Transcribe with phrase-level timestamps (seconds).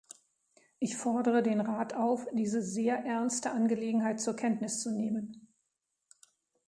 [0.79, 5.45] Ich fordere den Rat auf, diese sehr ernste Angelegenheit zur Kenntnis zu nehmen.